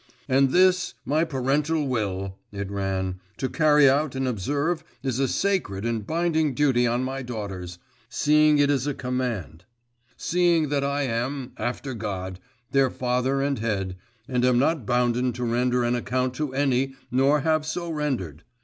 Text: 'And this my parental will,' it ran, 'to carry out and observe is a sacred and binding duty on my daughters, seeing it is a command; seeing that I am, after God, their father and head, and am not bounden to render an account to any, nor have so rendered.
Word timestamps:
'And 0.27 0.49
this 0.49 0.95
my 1.05 1.23
parental 1.23 1.87
will,' 1.87 2.35
it 2.51 2.71
ran, 2.71 3.19
'to 3.37 3.49
carry 3.49 3.87
out 3.87 4.15
and 4.15 4.27
observe 4.27 4.83
is 5.03 5.19
a 5.19 5.27
sacred 5.27 5.85
and 5.85 6.07
binding 6.07 6.55
duty 6.55 6.87
on 6.87 7.03
my 7.03 7.21
daughters, 7.21 7.77
seeing 8.09 8.57
it 8.57 8.71
is 8.71 8.87
a 8.87 8.95
command; 8.95 9.63
seeing 10.17 10.69
that 10.69 10.83
I 10.83 11.03
am, 11.03 11.51
after 11.55 11.93
God, 11.93 12.39
their 12.71 12.89
father 12.89 13.43
and 13.43 13.59
head, 13.59 13.95
and 14.27 14.43
am 14.43 14.57
not 14.57 14.87
bounden 14.87 15.33
to 15.33 15.43
render 15.43 15.83
an 15.83 15.93
account 15.93 16.33
to 16.33 16.51
any, 16.51 16.95
nor 17.11 17.41
have 17.41 17.63
so 17.63 17.91
rendered. 17.91 18.43